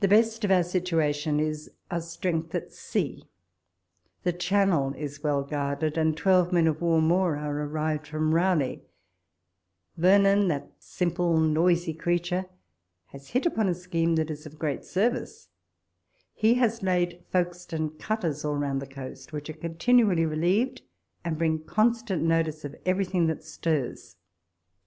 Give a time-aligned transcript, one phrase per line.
[0.00, 3.28] The best of our situation is, our strength at sea:
[4.22, 8.80] the Channel is well guarded, and twelve men of war more are arrived from llowley.
[9.98, 12.46] Vernon, that simple noisy creature,
[13.08, 15.50] has hit upon a scheme that is of great service;
[16.32, 20.80] he has laid Folkestone cutters all round the coast, which are continually re lieved,
[21.26, 24.16] and bring constant notice of everything that stirs.